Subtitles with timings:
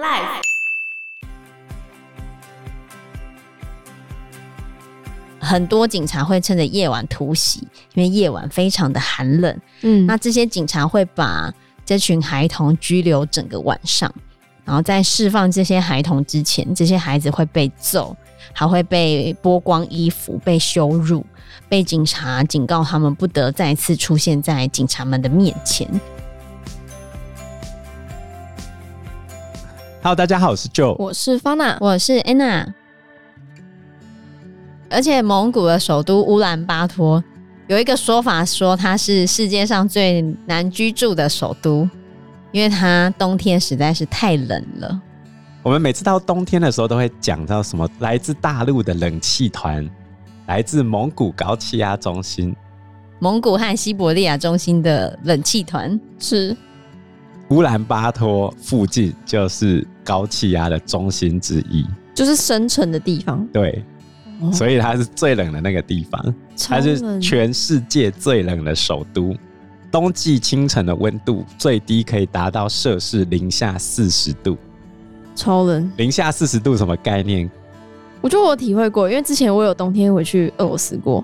[0.00, 0.40] Life
[5.38, 7.60] 很多警察会趁着夜晚突袭，
[7.92, 9.60] 因为夜晚非常的寒冷。
[9.82, 11.52] 嗯，那这些警察会把
[11.84, 14.10] 这群孩童拘留整个晚上，
[14.64, 18.16] 然后在释放这些孩童之前，这些孩子会被揍，
[18.54, 21.26] 还会被剥光衣服、被羞辱、
[21.68, 25.86] 被警察警告他们不得再次出现在警察们的面前。
[30.02, 32.72] Hello，大家好，我是 Joe，我是 Fana，我是 Anna。
[34.88, 37.22] 而且蒙古的首都乌兰巴托
[37.66, 41.86] 有一个说法，说它是世界上最难居住的首都，
[42.50, 45.02] 因为它冬天实在是太冷了。
[45.62, 49.86] 我们每次到冬天的时候，都会讲到什么来自大陆的冷气团，
[50.46, 52.56] 来自蒙古高气压中心，
[53.18, 56.56] 蒙古和西伯利亚中心的冷气团是
[57.50, 63.46] 乌兰巴托附近就是高气压的中心之一，就是生成的地方。
[63.52, 63.84] 对。
[64.50, 66.34] 所以它是最冷的那个地方，
[66.66, 69.36] 它是全世界最冷的首都。
[69.90, 74.56] 冬季清晨的温度最低可以达到摄氏零下四十度，
[75.34, 75.92] 超冷。
[75.98, 77.50] 零下四十度什么概念？
[78.22, 81.22] 我觉得我体会过，因为之前我有冬天回去俄罗斯过，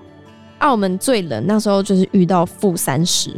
[0.59, 3.31] 澳门最冷那时候就是遇到负三十，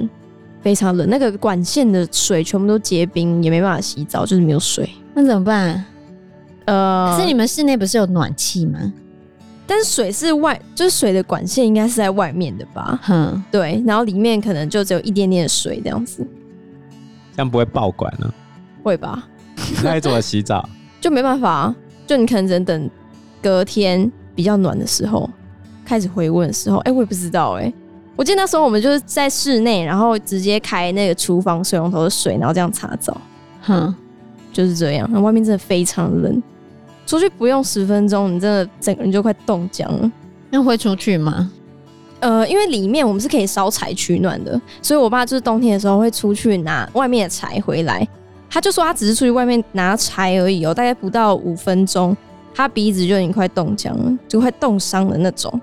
[0.61, 1.09] 非常冷。
[1.09, 4.89] 那个管线的水全部都结冰，也没办法洗澡，就是没有水。
[5.13, 5.85] 那怎么办？
[6.66, 8.79] 呃，可是你们室内不是有暖气吗？
[9.66, 12.99] 但是水是外，就是水的管线应该是在外面的吧？
[13.03, 16.25] 哼，对，然后里面可能就只有一点点水这样子，
[17.35, 18.33] 这样不会爆管呢？
[18.83, 19.27] 会吧？
[19.83, 20.67] 那你怎么洗澡？
[20.99, 21.75] 就没办法，啊
[22.07, 22.89] 就你可能只能等
[23.44, 25.29] 隔天比较暖的时候
[25.85, 26.77] 开始回温的时候。
[26.77, 27.73] 哎、欸，我也不知道哎、欸，
[28.20, 33.16] 我记得那时候我们就是在室内，然后直接开那个厨房水龙头的水，然后这样擦澡。
[33.62, 33.95] 哼，
[34.52, 35.09] 就是这样。
[35.09, 36.44] 那外面真的非常冷。
[37.08, 40.12] 出去不用十分钟，你真的整个人就快冻僵了。
[40.50, 41.50] 那会出去吗？
[42.20, 48.06] 呃，因为里面我们是可以烧柴取暖的，所以我爸就是冬天的时候会出去拿外面的柴回来。
[48.50, 52.13] 他就说他只是出去外面拿柴而已哦，大概不到五分钟，
[52.53, 55.62] 他鼻子就已经快冻僵了，就快冻伤的那种。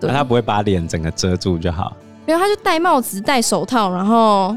[0.00, 1.96] 对，那他不会把脸整个遮住就好？
[2.26, 4.56] 没有，他就戴帽子、戴手套，然后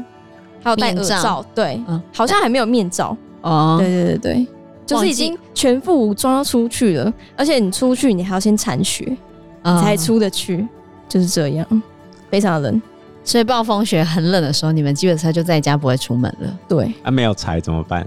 [0.62, 1.44] 还有戴耳罩。
[1.54, 3.16] 对、嗯，好像还没有面罩。
[3.42, 4.46] 哦，对对对对。
[4.86, 9.16] 就是已经全副武装出去了，而且你出去你还要先铲雪，
[9.62, 10.66] 你，才出得去，
[11.08, 11.82] 就是这样，
[12.28, 12.82] 非常冷。
[13.22, 16.58] 所以暴风雪很冷的时候，你们基本上就在家不会出门了。
[16.66, 18.04] 对，啊，没有柴怎么办？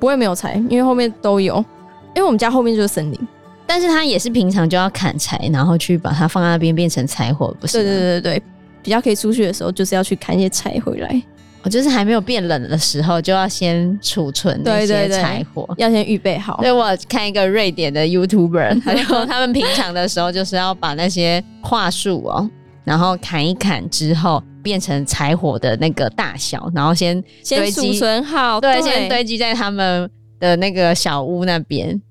[0.00, 1.56] 不会没有柴，因为后面都有，
[2.14, 3.28] 因为我们家后面就是森林。
[3.66, 7.82] 但是它也是平常就要砍柴，然后去把它放在那边变成柴火，不是？
[7.82, 8.42] 对对对对，
[8.82, 11.22] 比较可以出去的时候，就是要去砍一些柴回来。
[11.64, 16.56] 我就是还没有变冷的时候，就要先储存那些柴火，要先预备好。
[16.58, 22.50] 所以我看一个瑞典的 YouTuber，他说 他们平常的时候就是要把那些桦树哦，
[22.82, 32.02] 然后砍一砍之后变成柴火的那个大小，然后先先储存好，对，对，先堆积在他们的那个小屋那边。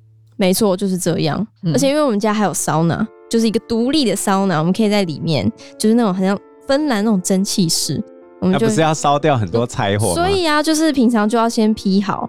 [0.42, 1.46] 没错，就是这样。
[1.62, 1.72] 嗯。
[1.72, 5.48] 而且因为我们家还有桑拿，就是一个独立的桑拿，我们可以在里面，
[5.78, 6.36] 就是那种好像
[6.68, 8.04] 芬兰那种蒸汽室。
[8.40, 10.16] 我们就那不是要烧掉很多柴火？
[10.16, 12.28] 所以啊，就是平常就要先劈好，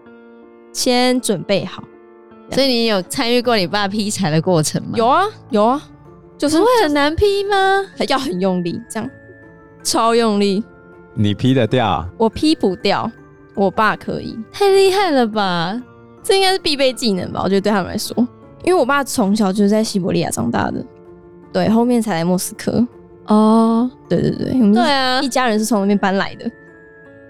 [0.75, 1.83] 先准备好。
[2.50, 4.91] 所以你有参与过你爸劈柴的过程吗？
[4.93, 5.83] 有啊，有啊，
[6.37, 7.56] 就是会很难劈吗？
[8.09, 9.09] 要很用力，这样
[9.83, 10.62] 超用力。
[11.15, 12.06] 你劈得掉？
[12.19, 13.11] 我劈不掉，
[13.55, 14.39] 我爸可以。
[14.53, 15.81] 太厉害了吧？
[16.22, 17.41] 这应该是必备技能吧？
[17.43, 18.16] 我觉得对他们来说，
[18.65, 20.84] 因为我爸从小就是在西伯利亚长大的，
[21.53, 22.87] 对，后面才来莫斯科。
[23.27, 26.50] 哦，对对对，我们对啊，一家人是从那边搬来的，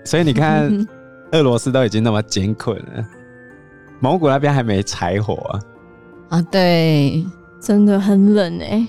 [0.05, 0.87] 所以你看，
[1.33, 3.07] 俄罗斯都已经那么艰困了，
[4.01, 5.61] 蒙古那边还没柴火啊！
[6.31, 7.25] 啊，对，
[7.61, 8.89] 真的很冷哎、欸。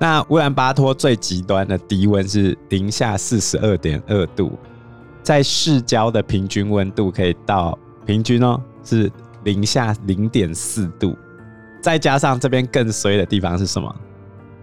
[0.00, 4.58] 那乌兰巴托最极端的低温是零下四十二点二度，
[5.22, 9.10] 在市郊的平均温度可以到平均哦是
[9.44, 11.14] 零下零点四度，
[11.82, 13.94] 再加上这边更衰的地方是什么？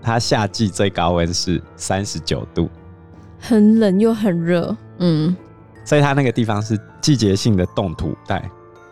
[0.02, 2.70] 它夏季最高温是三十九度，
[3.40, 5.36] 很冷又很热，嗯，
[5.84, 8.50] 所以它那个地方是季节性的冻土带，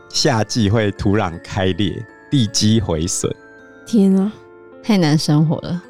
[0.10, 3.32] 夏季会土壤开裂、地基毁损。
[3.86, 4.32] 天啊，
[4.84, 5.82] 太难生活了，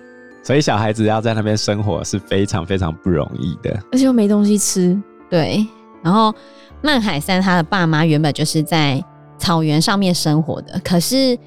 [0.41, 4.97] 所以小孩子要在那边生活是非常非常不容易的，而且又没东西吃。
[5.29, 5.65] 对，
[6.01, 6.33] 然后
[6.81, 9.03] 曼海山他的爸妈原本就是在
[9.37, 11.37] 草原上面生活的，可是。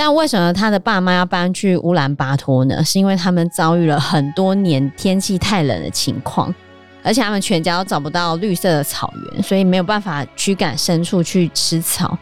[0.00, 2.84] 但为什么他的爸妈要搬去乌兰巴托呢？
[2.84, 6.54] 是因为他们遭遇了很多年天气太冷的情况，
[7.02, 12.16] 而且他们全家都找不到绿色的草原，所以没有办法驱赶牲畜去吃草。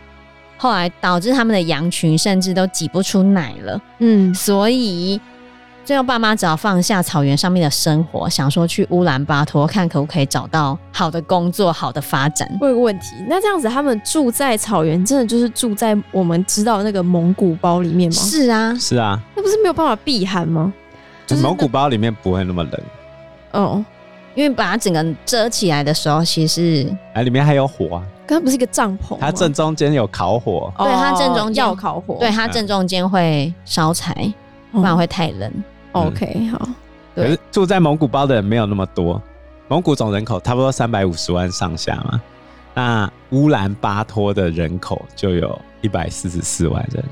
[0.57, 3.79] 后来导致他们的羊群甚至都挤不出奶了。
[3.99, 5.21] 嗯，所以
[5.87, 12.51] 最后爸妈只好放下草原上面的生活，想说去乌兰巴托看可不可以找到好的工作、好的发展。
[12.61, 18.17] 我有个问题，那这样子他们住在草原，真的就是住在我们知道的那个蒙古包里面吗？
[18.17, 20.73] 是啊，是啊，那不是没有办法避寒吗？
[21.25, 22.81] 就是蒙古包里面不会那么冷，
[23.53, 23.85] 哦，
[24.35, 29.17] 因为把它整个遮起来的时候，其实是哎、啊，里面还有火啊，刚刚不是一个帐篷？
[29.21, 34.13] 它正中间有烤火，哦对它正中间要烤火，对它正中间会烧柴，
[34.73, 35.49] 不然会太冷。
[35.49, 35.65] 嗯
[36.01, 36.69] OK，好，
[37.15, 39.21] 可是住在蒙古包的人没有那么多，
[39.69, 42.21] 蒙古总人口差不多三百五十万上下嘛，
[42.75, 47.05] 那乌兰巴托的人口就有一百四十四万人，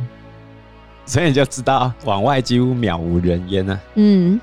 [1.06, 3.80] 所以你就知道往外几乎渺无人烟啊。
[3.94, 4.40] 嗯，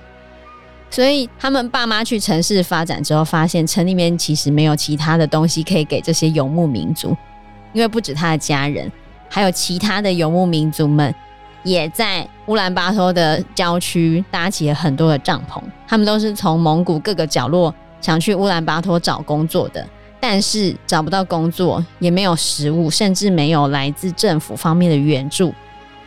[0.89, 7.15] 所以他们爸妈去城市发展之后，发现城里面其实没有其他的东西可以给这些游牧民族，
[7.73, 8.91] 因为不止他的家人，
[9.29, 11.13] 还有其他的游牧民族们
[11.63, 15.61] 也在乌兰巴托的郊区搭起了很多的帐篷。
[15.87, 19.85] 他们都是从蒙古各个角落想去乌兰巴托找工作的，
[20.19, 25.53] 但是找不到工作，也没有食物，甚至没有来自政府方面的援助。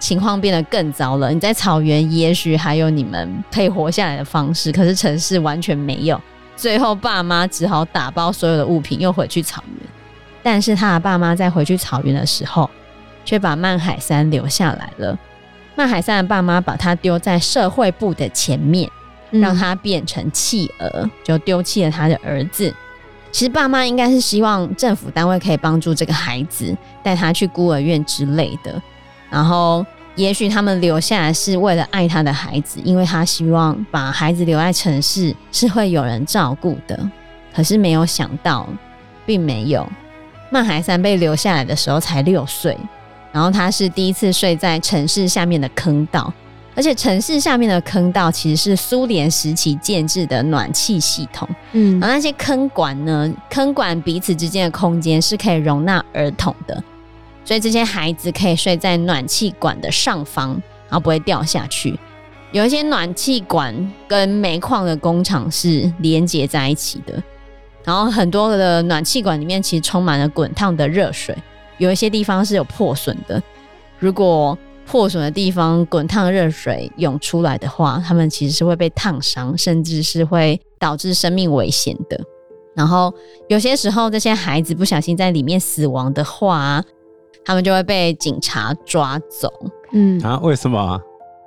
[0.00, 1.30] 情况变得更糟了。
[1.30, 6.20] 你在草原也许还有你们可以活下来的方式，可是城市完全没有。
[6.56, 9.88] 最后，爸妈只好打包所有的物品又回去草原。
[10.42, 12.68] 但是他的爸妈在回去草原的时候，
[13.24, 15.18] 却把曼海山留下来了。
[15.74, 18.88] 曼海山的爸妈把他丢在社会部的前面，
[19.30, 22.72] 让他变成弃儿，就丢弃了他的儿子。
[23.32, 28.80] 其实爸妈应该是希望政府单位可以帮助这个孩子，带他去孤儿院之类的。
[29.28, 29.84] 然后，
[30.14, 37.10] 也许他们留下来是为了爱他的孩子，因为他希望把孩子留在城市是会有人照顾的。
[37.52, 38.68] 可是没有想到，
[39.26, 39.84] 并没有。
[40.50, 42.78] 曼海山被留下来的时候才六岁，
[43.34, 46.32] 然后他是第一次睡在城市下面的坑道，
[46.76, 51.48] 而且城市下面的坑道其实是苏联时期建制的暖气系统。
[51.72, 56.80] 嗯，然后那些坑管呢，坑管彼此之间的空间是可以容纳儿童的。
[57.44, 60.50] 所以这些孩子可以睡在暖气管的上方，
[60.88, 61.98] 然后不会掉下去。
[62.52, 63.74] 有一些暖气管
[64.06, 67.20] 跟煤矿的工厂是连接在一起的，
[67.82, 71.36] 然后很多的暖气管里面其实充满了滚烫的热水，
[71.78, 73.42] 有一些地方是有破损的。
[73.98, 74.56] 如果
[74.86, 82.20] 破损的地方滚烫热水涌出来的话，他们其实是会被烫伤，甚至是会导致生命危险的。
[82.74, 83.12] 然后
[83.48, 86.82] 有些时候，这些孩子不小心在里面死亡的话，
[87.44, 89.50] 他们就会被警察抓走，
[89.92, 90.38] 嗯啊？
[90.42, 91.00] 为什么啊？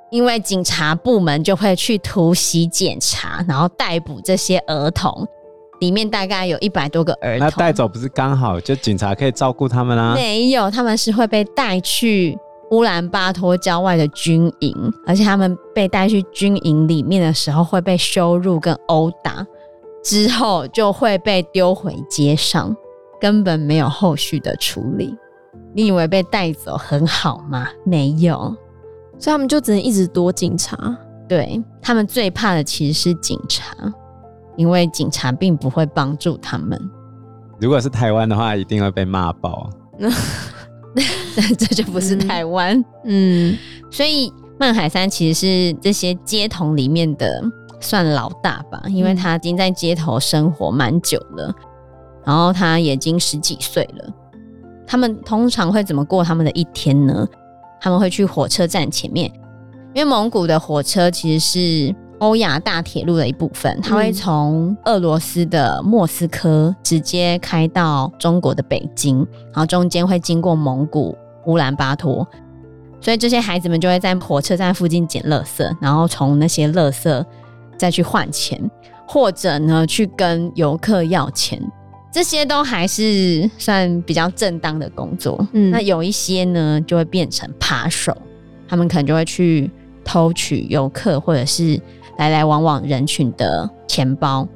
[0.10, 5.28] 因为警察部门就会去突袭检查，然后逮捕这些儿童。
[5.80, 10.14] 里面大概有一百多个儿童，那带走不是刚好就警察可以照顾他们啊？
[10.14, 12.38] 没有，他们是会被带去
[12.72, 14.76] 乌兰巴托郊外的军营，
[15.06, 19.46] 而且他们被带去军营里面的时候会被羞辱跟殴打，
[20.04, 22.76] 之后就会被丢回街上，
[23.22, 25.16] 根本没有后续的处理。
[25.74, 27.68] 你以为被带走很好吗？
[27.86, 28.38] 没有，
[29.20, 30.98] 所以他们就只能一直躲警察。
[31.30, 33.76] 对，他们最怕的其实是警察，
[34.58, 36.78] 因为警察并不会帮助他们。
[37.60, 39.70] 如果是台湾的话，一定会被骂爆。
[41.58, 42.84] 这就不是台湾。
[43.06, 43.56] 嗯，
[43.90, 47.42] 所以曼海山其实是这些街童里面的
[47.80, 51.54] 算老大吧，因为他已经在街头生活蛮久了，
[52.26, 54.14] 然后他已经十几岁了。
[54.86, 57.28] 他们通常会怎么过他们的一天呢？
[57.80, 59.32] 他们会去火车站前面，
[59.94, 69.18] 因为蒙古的火车其实是欧亚大铁路的一部分，它会从俄罗斯的莫斯科直接开到中国的北京，
[69.54, 72.28] 然后中间会经过蒙古乌兰巴托，
[73.00, 77.26] 所以这些孩子们就会在火车站附近捡垃圾，然后从那些垃圾
[77.78, 78.60] 再去换钱，
[79.08, 81.62] 或者呢去跟游客要钱。
[82.12, 88.16] 这些都还是算比较正当的工作，嗯，那有一些呢就会变成扒手，
[88.68, 89.70] 他们可能就会去
[90.04, 91.80] 偷取游客或者是
[92.18, 94.48] 来来往往人群的钱包。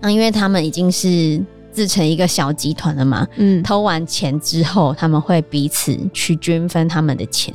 [0.00, 7.54] 那因为他们已经是自成一个小集团了嘛，嗯，偷完钱之后，他们会彼此去均分他们的钱。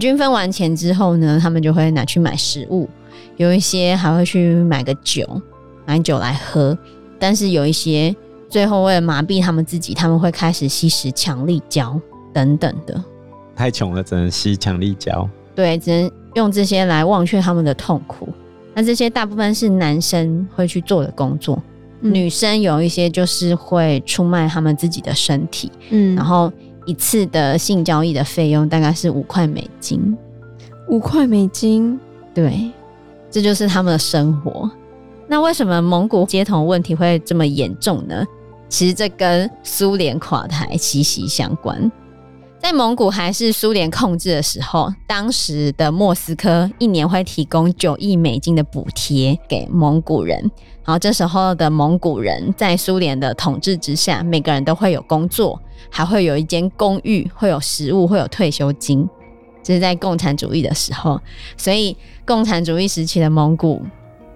[0.00, 2.88] 均分完钱之后呢，他们就会拿去买食物，
[3.36, 5.40] 有一些还会去买个酒，
[5.86, 6.76] 买酒来喝，
[7.18, 8.14] 但是有一些。
[8.48, 12.00] 最后，为了麻痹他们自己，他们会开始吸食强力胶
[12.32, 13.04] 等等的。
[13.56, 15.28] 太穷了，只能吸强力胶。
[15.52, 18.28] 对，只能用这些来忘却他们的痛苦。
[18.76, 21.60] 那这些大部分是男生会去做的工作，
[22.02, 26.52] 嗯、女生有一些就是会出卖他们自己的身体，嗯，然后
[26.84, 30.14] 一次的性交易的费用大概是五块美金。
[30.88, 31.98] 五块美金，
[32.34, 32.70] 对，
[33.30, 34.70] 这就是他们的生活。
[35.26, 38.22] 那为什么蒙古街头问题会这么严重呢？
[38.68, 41.90] 其实这跟苏联垮台息息相关。
[42.66, 50.50] 在蒙古还是苏联控制的时候，当时的莫斯科一年会提供九亿美金的补贴给蒙古人。
[50.84, 59.08] 然后这时候的蒙古人在苏联的统治之下，每个人都会有工作，还会有一间公寓，会有食物，会有退休金。
[59.62, 61.20] 这是在共产主义的时候，
[61.56, 61.96] 所以
[62.26, 63.80] 共产主义时期的蒙古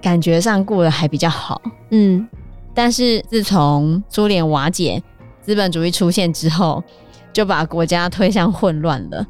[0.01, 1.61] 感觉上过得还比较好。
[1.91, 2.29] 嗯。
[2.73, 5.03] 但是自从苏联瓦解、
[5.43, 6.81] 资本主义出现之后，
[7.33, 9.27] 就把国家推向混乱了。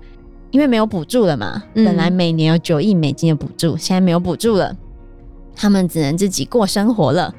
[0.51, 4.77] 因为没有补助了嘛，嗯、本来每年有九亿美金的补助，现在没有补助了，
[5.55, 7.33] 他们只能自己过生活了。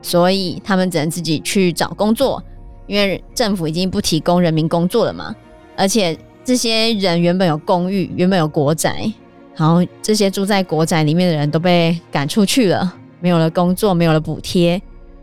[0.00, 2.40] 所以他们只能自己去找工作，
[2.86, 5.34] 因为政府已经不提供人民工作了嘛。
[5.76, 9.10] 而且这些人原本有公寓，原本有国宅，
[9.56, 14.80] 然后这些住在国宅里面的人都被赶出去了，没有了工作，没有了补贴。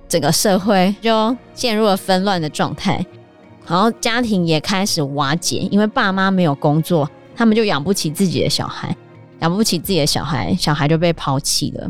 [0.09, 3.05] 整个社会就陷入了纷乱的状态，
[3.71, 8.93] 然后家庭也开始瓦解，因为爸妈没有工作，他们就养不起自己的小孩，
[9.39, 11.89] 养不起自己的小孩，小孩就被抛弃了。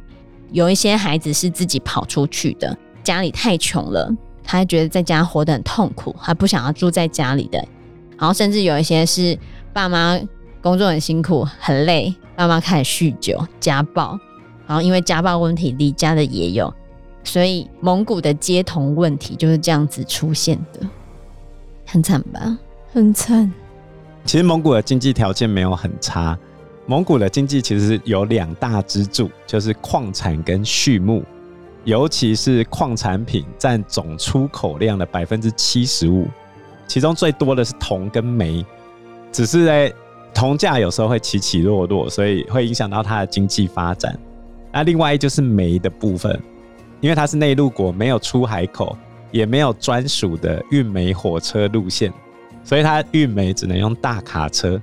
[0.52, 7.58] 有一些孩子是自己跑出去的，家里太穷了，他觉得在家活得很痛苦，他不想要住在家里的。
[8.16, 9.36] 然后甚至有一些是
[9.74, 10.20] 爸妈
[10.62, 14.20] 工作很辛苦很累，爸妈开始酗酒家暴，
[14.68, 16.72] 然后因为家暴问题离家的也有。
[17.24, 20.80] 所以蒙古的街童问题就是这样子出现的，
[21.92, 22.58] 很惨吧？
[22.94, 23.52] 很惨。
[24.24, 26.38] 其实蒙古的经济条件没有很差，
[26.86, 31.22] 蒙古的经济其实有两大支柱，就是矿产跟畜牧，
[31.84, 36.28] 尤其是矿产品占总出口量的百分之七十五，
[36.88, 38.66] 其中最多的是铜跟煤，
[39.30, 39.94] 只是呢，
[40.34, 44.18] 铜价有时候会起起落落，所以会影响到它的经济发展。
[44.72, 46.42] 那另外就是煤的部分。
[47.02, 48.96] 因为它是内陆国，没有出海口，
[49.32, 52.12] 也没有专属的运煤火车路线，
[52.64, 54.80] 所以它运煤只能用大卡车，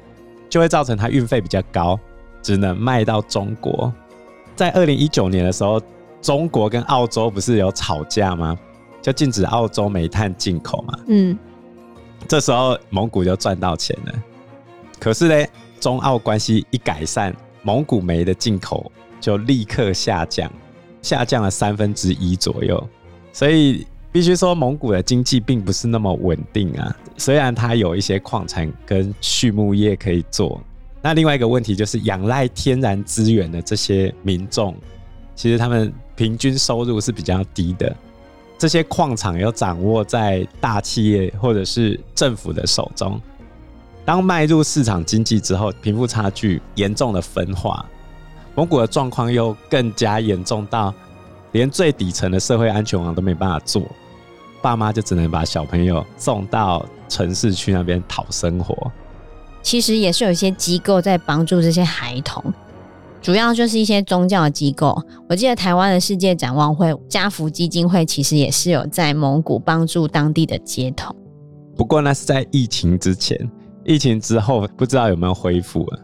[0.48, 1.98] 就会造成它运费比较高，
[2.42, 3.92] 只能卖到中国。
[4.56, 5.80] 在二零一九年的时候，
[6.20, 8.58] 中国跟澳洲不是有吵架吗？
[9.00, 10.98] 就禁止澳洲煤炭进口嘛。
[11.06, 11.38] 嗯，
[12.26, 14.12] 这时候蒙古就赚到钱了。
[14.98, 18.90] 可是呢，中澳关系一改善，蒙古煤的进口
[19.20, 20.50] 就立刻下降。
[21.00, 22.88] 下降了三分之一左右，
[23.32, 23.86] 所以
[24.18, 26.92] 必须说蒙古的经济并不是那么稳定啊。
[27.16, 30.60] 虽然它有一些矿产跟畜牧业可以做，
[31.00, 34.74] 那另外一个问题就是仰赖天然资源的这些民众，
[35.36, 37.94] 其实他们平均收入是比较低的。
[38.58, 43.20] 这些矿场又掌握在大企业或者是政府的手中。
[44.04, 47.86] 当迈入市场经济之后，贫富差距严重的分化。
[48.56, 50.92] 蒙古的状况又更加严重到，
[51.52, 53.86] 连最底层的社会安全网都没办法做，
[54.60, 58.90] 爸妈就只能把小朋友送到城市去那边讨生活。
[59.62, 62.42] 其实也是有一些机构在帮助这些孩童，
[63.20, 65.00] 主要就是一些宗教的机构。
[65.28, 71.14] 我记得台湾的世界展望会、家福基金会其实也是有在蒙古帮助当地的街童。
[71.76, 73.36] 不过那是在疫情之前，
[73.84, 76.00] 疫情之后不知道有没有恢复了。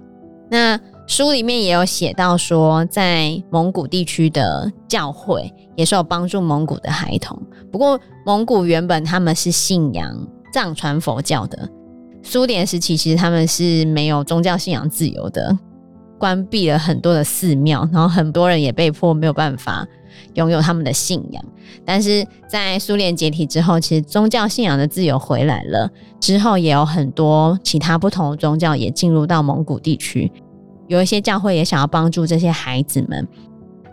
[0.50, 0.80] 那。
[1.06, 7.40] 书里面也有写到说，在蒙古地区的教会也是有帮助蒙古的孩童。
[7.70, 11.68] 不过，蒙古原本他们是信仰藏传佛教的，
[12.22, 15.56] 苏联时期其实他们是没有宗教信仰自由的，
[16.18, 19.86] 关闭了很多的寺庙，然后很多人也被迫没有办法
[20.34, 21.44] 拥有他们的信仰。
[21.84, 30.32] 但是在苏联解体之后，其实宗教信仰的自由回来了，之后也有很多其他不同的宗教也进入到蒙古地区。
[30.86, 33.26] 有一些教会也想要帮助这些孩子们，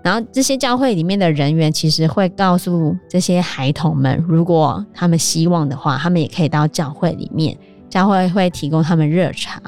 [0.03, 7.57] 然后这些教会里面的人员其实会告诉这些孩童们，如果他们希望的话，他们也可以到教会里面，
[7.89, 9.61] 教会会提供他们热茶，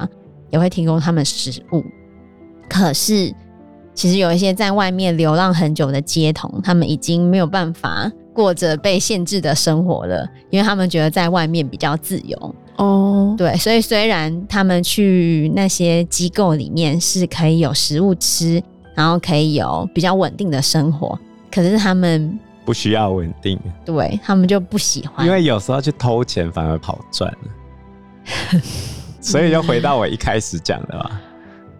[0.50, 1.84] 也会提供他们食物。
[2.68, 3.32] 可是，
[3.94, 12.54] 其实有一些在外面流浪很久的街童，他们已经没有办法过着被限制的生活了，因为他们觉得在外面比较自由。
[12.76, 13.38] 哦，oh.
[13.38, 18.62] 对，所以虽然他们去那些机构里面是可以有食物吃，
[18.94, 21.18] 然后可以有比较稳定的生活，
[21.50, 28.60] 可是他们不需要稳定，对，他们就不喜欢，因为有时候去偷钱反而好赚了，
[29.20, 31.20] 所以就回到我一开始讲的嘛，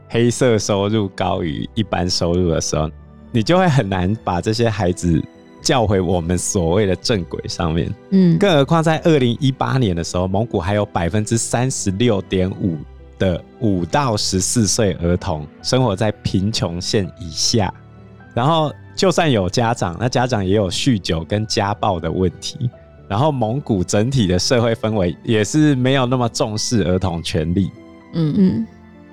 [0.09, 2.91] 黑色收入高于一般收入的时候，
[3.33, 5.23] 你就会很难把这些孩子
[5.65, 7.93] 叫回我们所谓的正轨上面。
[8.11, 12.77] 嗯，更何况在二零一八年的时候，蒙古还有百分之三十六点五
[13.19, 17.73] 的五到十四岁儿童生活在贫穷线以下。
[18.35, 22.71] 然后，就算有家长，那家长也有酗酒跟家暴的问题。
[23.09, 27.71] 然后，蒙古整体的社会氛围也是没有那么重视儿童权利。
[28.13, 28.67] 嗯嗯，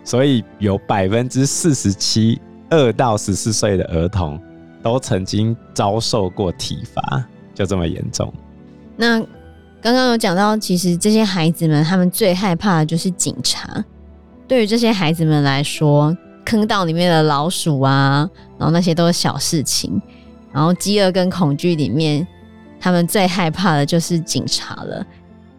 [0.03, 2.39] 所以有百分之四十七
[2.69, 4.39] 二到十四岁的儿童
[4.81, 7.23] 都曾经遭受过体罚，
[7.53, 8.31] 就这么严重。
[8.97, 9.19] 那
[9.81, 13.83] 刚刚有讲到，其实这些孩子们他们最害怕的就是警察。
[14.47, 20.01] 对于这些孩子们来说，坑道里面的老鼠啊，然后那些都是小事情。
[20.51, 22.27] 然后饥饿跟恐惧里面，
[22.79, 25.05] 他们最害怕的就是警察了。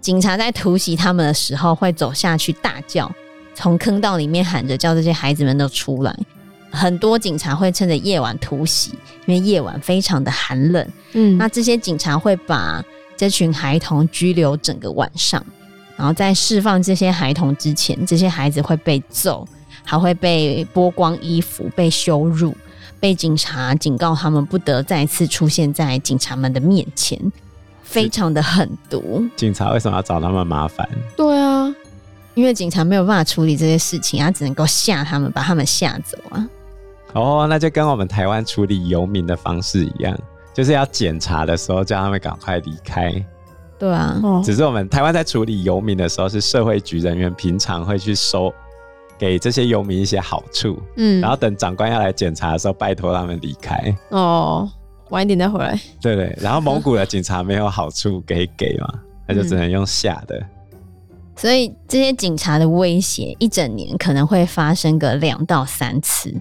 [0.00, 3.10] 警察在突袭他们的时候，会走下去大叫。
[3.54, 6.14] 从坑道里面喊着，叫这些孩子们都出来。
[6.72, 8.90] 很多警察会趁着夜晚突袭，
[9.26, 10.88] 因为夜晚非常的寒冷。
[11.12, 12.82] 嗯，那这些警察会把
[13.16, 15.44] 这群孩童拘留整个晚上，
[15.96, 19.46] 然后在释放这些孩童之前，这些孩子会被揍，
[19.84, 22.56] 还会被剥光衣服、被羞辱，
[22.98, 27.20] 被警察警告他们不得再次出现在警察们的面前，
[27.82, 29.22] 非常的狠毒。
[29.36, 30.88] 警察为什么要找他们麻烦？
[31.14, 31.72] 对啊。
[32.34, 36.48] 因为警察没有办法处理这些事情，他只能够吓他们，把他们吓走啊。
[37.14, 40.18] 哦，那就跟我们台湾处理游民的方式一样，
[40.54, 43.12] 就是要检查的时候叫他们赶快离开。
[43.78, 48.52] 对啊，只是我们台湾在处理游民的时候，是社会局人员平常会去收
[49.18, 53.94] 给这些游民一些好处，嗯，然后等长官要来检查的时候，拜托他们离开。
[54.10, 54.70] 哦，
[55.10, 55.78] 晚一点再回来。
[56.00, 58.88] 对对， 然后蒙古的警察没有好处可以给嘛，
[59.26, 60.40] 那就只能用吓的。
[61.34, 66.32] 所以这些警察的威胁一整年可能会发生个两到三次，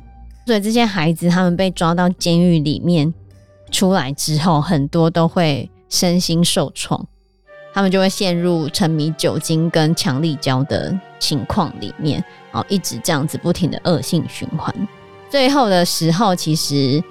[0.52, 3.14] 所以这些孩子他们被抓到监狱里面
[3.72, 7.08] 出来之后，很多都会身心受创，
[7.74, 14.76] 他们就会陷入沉迷酒精跟强力胶的情况里面，然后一直这样子不停的恶性循环。
[15.30, 17.02] 最后的时候，其实，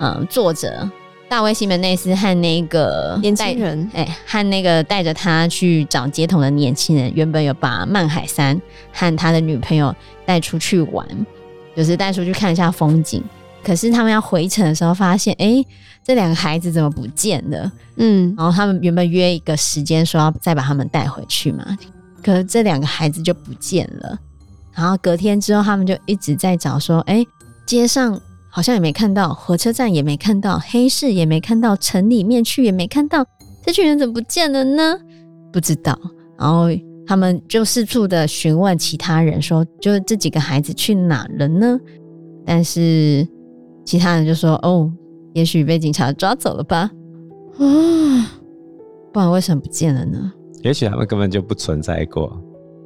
[0.00, 0.90] 嗯，作者。
[1.28, 8.60] 大卫·西门内斯和那个年轻人，哎、欸，和那个带着他去找街头的年轻人，原本有把曼海山
[8.92, 9.94] 和他的女朋友
[10.26, 11.06] 带出去玩，
[11.78, 13.22] 就是带出去看一下风景。
[13.62, 15.66] 可是他们要回程的时候，发现，哎、欸，
[16.04, 17.72] 这两个孩子怎么不见了？
[17.96, 21.64] 嗯，然后他们原本约一个时间说要再把他们带回去嘛，
[22.22, 24.18] 可是这两个孩子就不见了。
[24.74, 27.28] 然后隔天之后，他们就一直在找，说，哎、欸，
[27.64, 28.20] 街上。
[28.50, 33.24] 好像也没看到，火车站也没看到，黑市也没看到，城里面去也没看到，
[33.62, 34.98] 这群人怎么不见了呢？
[35.52, 35.96] 不知道。
[36.36, 36.68] 然后
[37.08, 41.80] 他们就四处的询问其他人，说，就这几个孩子去哪了呢？
[42.44, 43.26] 但是
[43.82, 44.92] 其他人就说，哦，
[45.32, 46.90] 也许被警察抓走了吧？
[47.56, 48.30] 啊，
[49.10, 50.30] 不然为什么不见了呢？
[50.62, 52.38] 也许他们根本就不存在过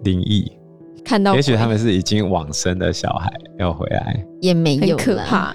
[0.04, 0.50] 灵异。
[1.04, 5.52] 看到，也许他们是已经往生的小孩要回来，也没有，很可怕。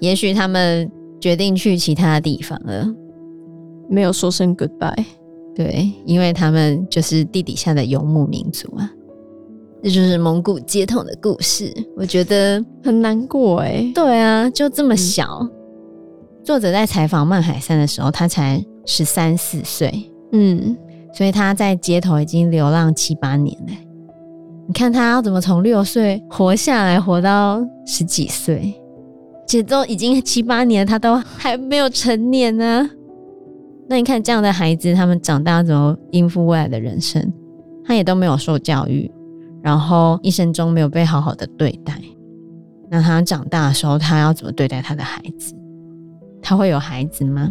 [0.00, 2.86] 也许他们决定去其他地方了，
[3.88, 5.06] 没有说声 goodbye。
[5.58, 8.88] 对，因为他们就是地底下的游牧民族啊。
[9.82, 13.90] 这就是蒙古街头的故事，我觉得很难过哎。
[13.92, 15.40] 对啊，就这么小。
[15.40, 15.50] 嗯、
[16.44, 19.92] 作者在采访曼海山的时候，他才十三四岁，
[20.30, 20.76] 嗯，
[21.12, 23.72] 所以他在街头已经流浪七八年了。
[24.68, 28.72] 你看他要怎么从六岁活下来，活到十几岁，
[29.48, 32.88] 其实都已经七八年，他都还没有成年呢。
[33.88, 37.32] 那你看这样的孩子，他们长大怎么应付未来的人生？
[37.84, 39.10] 他也都没有受教育，
[39.62, 41.98] 然后一生中没有被好好的对待。
[42.90, 45.54] 那他长大的时候，他要怎么对待他的孩子？
[46.42, 47.50] 他会有孩子吗？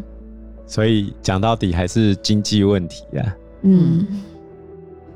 [0.67, 3.36] 所以讲到底还是经济问题啊。
[3.63, 4.06] 嗯。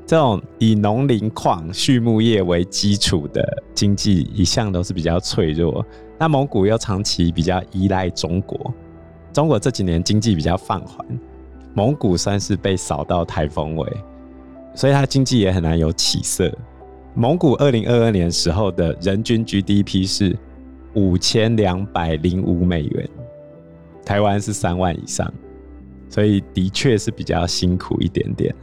[0.04, 5.86] 这种以农林矿畜牧业为基础的经济一向都是比较脆弱，
[6.18, 8.74] 那蒙古又长期比较依赖中国，
[9.32, 11.06] 中国这几年经济比较放缓，
[11.74, 13.96] 蒙古算是被扫到台风尾，
[14.74, 16.52] 所以它经济也很难有起色。
[17.14, 20.36] 蒙古二零二二年时候的人均 GDP 是
[20.94, 23.08] 五千两百零五美元，
[24.04, 25.32] 台湾是三万以上，
[26.08, 28.54] 所以的确是比较辛苦一点点。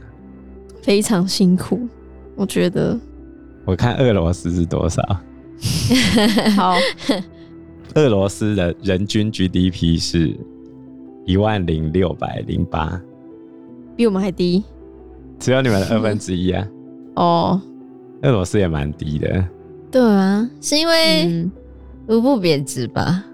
[0.82, 1.88] 非常辛苦，
[2.36, 2.98] 我觉得。
[3.64, 5.02] 我看俄罗斯是多少？
[6.56, 6.76] 好，
[7.94, 10.34] 俄罗斯的人均 GDP 是
[11.30, 13.00] 一万零六百零八，
[13.94, 14.64] 比我们还低，
[15.38, 16.66] 只有你们的二分之一啊。
[17.14, 17.62] 哦，
[18.22, 19.44] 俄罗斯也蛮低的。
[19.92, 21.48] 对啊，是因为
[22.08, 23.24] 卢布贬值吧？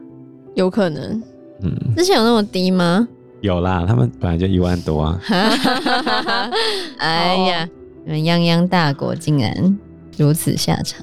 [0.54, 1.22] 有可能。
[1.62, 3.09] 嗯，之前有那么低吗？
[3.40, 5.18] 有啦，他们本来就一万多啊。
[6.98, 7.66] 哎呀，
[8.04, 9.78] 你们泱泱大国竟然
[10.18, 11.02] 如此下场。